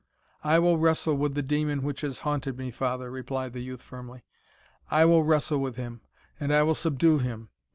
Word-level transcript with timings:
"I 0.43 0.57
will 0.57 0.79
wrestle 0.79 1.15
with 1.15 1.35
the 1.35 1.43
demon 1.43 1.83
which 1.83 2.01
has 2.01 2.17
haunted 2.25 2.57
me, 2.57 2.71
father," 2.71 3.11
replied 3.11 3.53
the 3.53 3.61
youth, 3.61 3.83
firmly 3.83 4.23
"I 4.89 5.05
will 5.05 5.21
wrestle 5.23 5.59
with 5.59 5.75
him, 5.75 6.01
and 6.39 6.51
I 6.51 6.63
will 6.63 6.73
subdue 6.73 7.19
him. 7.19 7.49